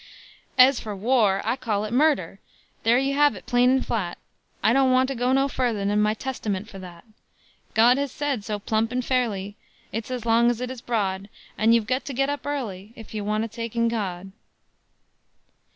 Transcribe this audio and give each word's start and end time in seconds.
"Ez 0.57 0.79
for 0.79 0.95
war, 0.95 1.43
I 1.45 1.55
call 1.55 1.85
it 1.85 1.93
murder 1.93 2.39
There 2.81 2.97
you 2.97 3.13
hev 3.13 3.35
it 3.35 3.45
plain 3.45 3.69
an' 3.69 3.81
flat: 3.83 4.17
I 4.63 4.73
don't 4.73 4.91
want 4.91 5.09
to 5.09 5.13
go 5.15 5.31
no 5.31 5.47
furder 5.47 5.85
Than 5.85 6.01
my 6.01 6.15
Testyment 6.15 6.67
for 6.67 6.79
that; 6.79 7.05
God 7.75 7.99
hez 7.99 8.11
said 8.11 8.43
so 8.43 8.57
plump 8.57 8.91
an' 8.91 9.03
fairly, 9.03 9.57
It's 9.91 10.09
ez 10.09 10.25
long 10.25 10.49
as 10.49 10.59
it 10.59 10.71
is 10.71 10.81
broad, 10.81 11.29
An' 11.55 11.73
you've 11.73 11.85
gut 11.85 12.03
to 12.05 12.13
git 12.13 12.31
up 12.31 12.43
airly 12.47 12.93
Ef 12.97 13.13
you 13.13 13.23
want 13.23 13.43
to 13.43 13.47
take 13.47 13.75
in 13.75 13.89
God." 13.89 14.31